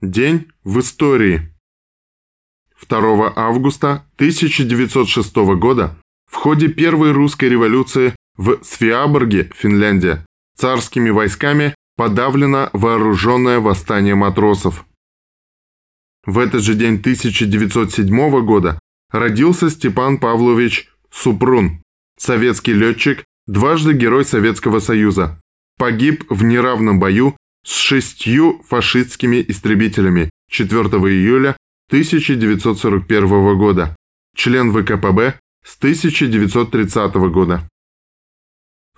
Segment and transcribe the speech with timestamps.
[0.00, 1.52] День в истории.
[2.88, 5.98] 2 августа 1906 года
[6.30, 10.24] в ходе Первой русской революции в Свиаборге, Финляндия,
[10.56, 14.86] царскими войсками подавлено вооруженное восстание матросов.
[16.24, 18.78] В этот же день 1907 года
[19.10, 21.82] родился Степан Павлович Супрун,
[22.16, 25.40] советский летчик, дважды Герой Советского Союза.
[25.76, 27.36] Погиб в неравном бою
[27.68, 31.54] с шестью фашистскими истребителями 4 июля
[31.88, 33.94] 1941 года,
[34.34, 37.68] член ВКПБ с 1930 года.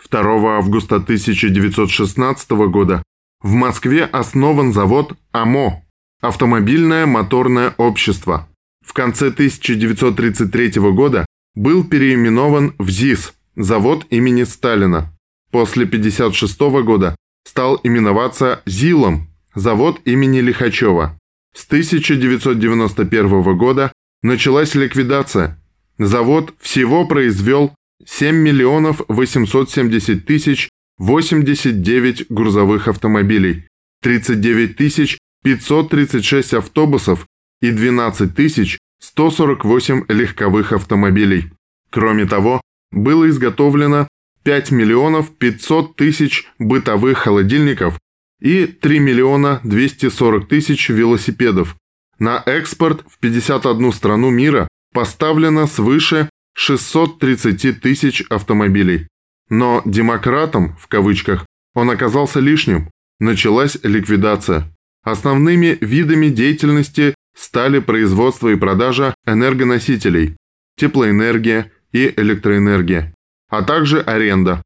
[0.09, 3.03] 2 августа 1916 года
[3.43, 5.85] в Москве основан завод АМО–
[6.21, 8.49] Автомобильное моторное общество.
[8.87, 15.13] В конце 1933 года был переименован в ЗИС– завод имени Сталина.
[15.51, 21.19] После 1956 года стал именоваться ЗИЛом– завод имени Лихачева.
[21.55, 25.59] С 1991 года началась ликвидация.
[25.99, 27.75] Завод всего произвел
[28.07, 30.69] 7 миллионов 870 тысяч
[30.99, 33.67] 89 грузовых автомобилей,
[34.03, 37.27] 39 тысяч 536 автобусов
[37.61, 41.51] и 12 тысяч 148 легковых автомобилей.
[41.91, 42.61] Кроме того,
[42.93, 44.09] было изготовлено
[44.43, 47.99] 5 миллионов 500 тысяч бытовых холодильников
[48.41, 51.77] и 3 миллиона 240 тысяч велосипедов.
[52.19, 59.09] На экспорт в 51 страну мира поставлено свыше 630 тысяч автомобилей.
[59.49, 62.91] Но демократом, в кавычках, он оказался лишним.
[63.19, 64.73] Началась ликвидация.
[65.03, 70.37] Основными видами деятельности стали производство и продажа энергоносителей,
[70.77, 73.15] теплоэнергия и электроэнергия
[73.51, 74.63] а также аренда.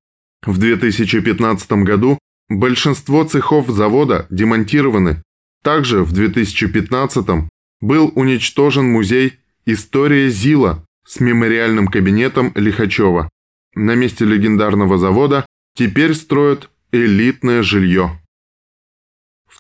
[0.46, 2.18] В 2015 году
[2.48, 5.22] большинство цехов завода демонтированы.
[5.62, 7.48] Также в 2015
[7.80, 13.30] был уничтожен музей «История Зила» с мемориальным кабинетом Лихачева.
[13.74, 18.20] На месте легендарного завода теперь строят элитное жилье.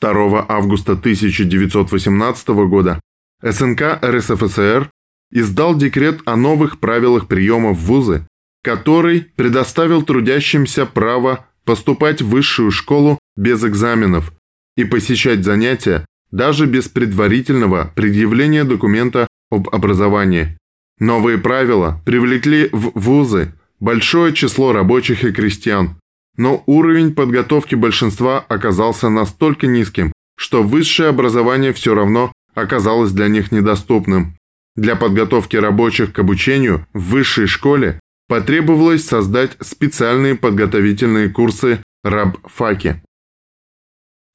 [0.00, 3.00] 2 августа 1918 года
[3.42, 4.90] СНК РСФСР
[5.30, 8.26] издал декрет о новых правилах приема в вузы
[8.64, 14.32] который предоставил трудящимся право поступать в высшую школу без экзаменов
[14.76, 20.56] и посещать занятия даже без предварительного предъявления документа об образовании.
[20.98, 25.96] Новые правила привлекли в вузы большое число рабочих и крестьян,
[26.38, 33.52] но уровень подготовки большинства оказался настолько низким, что высшее образование все равно оказалось для них
[33.52, 34.36] недоступным.
[34.74, 43.02] Для подготовки рабочих к обучению в высшей школе потребовалось создать специальные подготовительные курсы рабфаки.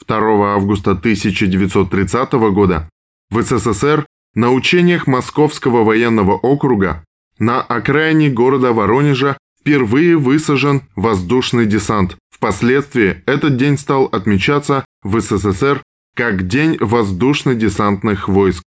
[0.08, 2.90] 2 августа 1930 года
[3.30, 7.04] в СССР на учениях Московского военного округа
[7.38, 12.18] на окраине города Воронежа впервые высажен воздушный десант.
[12.32, 15.84] Впоследствии этот день стал отмечаться в СССР
[16.16, 18.64] как День воздушно-десантных войск.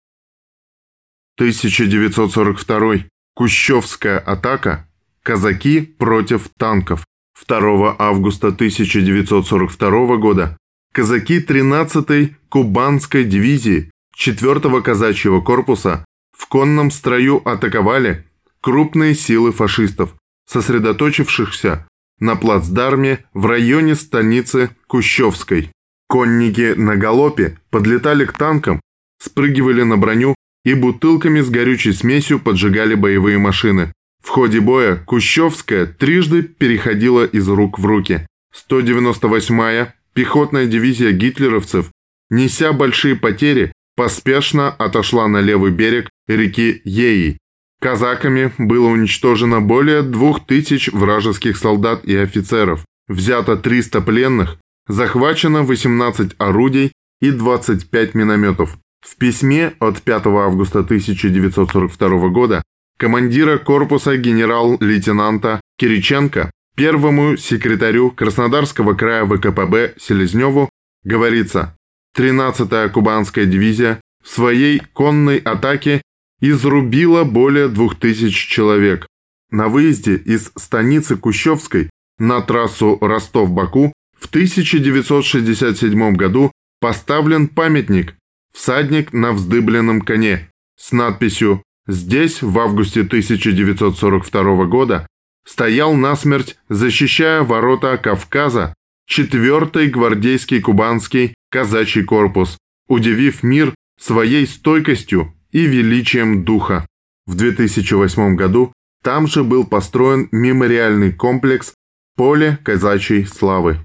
[1.38, 3.06] 1942.
[3.34, 4.89] Кущевская атака
[5.24, 7.06] Казаки против танков.
[7.48, 10.58] 2 августа 1942 года
[10.94, 16.06] казаки 13-й Кубанской дивизии 4-го казачьего корпуса
[16.38, 18.26] в конном строю атаковали
[18.62, 20.16] крупные силы фашистов,
[20.46, 21.88] сосредоточившихся
[22.20, 25.72] на плацдарме в районе станицы Кущевской.
[26.08, 28.82] Конники на галопе подлетали к танкам,
[29.22, 30.36] спрыгивали на броню
[30.66, 33.94] и бутылками с горючей смесью поджигали боевые машины.
[34.24, 38.28] В ходе боя Кущевская трижды переходила из рук в руки.
[38.54, 41.92] 198-я пехотная дивизия гитлеровцев,
[42.30, 47.38] неся большие потери, поспешно отошла на левый берег реки Еи.
[47.82, 56.92] Казаками было уничтожено более 2000 вражеских солдат и офицеров, взято 300 пленных, захвачено 18 орудий
[57.22, 58.78] и 25 минометов.
[59.02, 62.64] В письме от 5 августа 1942 года
[63.00, 70.70] командира корпуса генерал-лейтенанта Кириченко, первому секретарю Краснодарского края ВКПБ Селезневу
[71.06, 71.78] говорится,
[72.18, 76.02] 13-я Кубанская дивизия в своей конной атаке
[76.42, 79.08] изрубила более 2000 человек.
[79.50, 86.52] На выезде из станицы Кущевской на трассу Ростов-Баку в 1967 году
[86.82, 88.16] поставлен памятник
[88.54, 95.08] «Всадник на вздыбленном коне» с надписью Здесь, в августе 1942 года,
[95.44, 98.76] стоял насмерть, защищая ворота Кавказа,
[99.10, 106.86] 4-й гвардейский кубанский казачий корпус, удивив мир своей стойкостью и величием духа.
[107.26, 108.72] В 2008 году
[109.04, 111.74] там же был построен мемориальный комплекс
[112.16, 113.80] «Поле казачьей славы».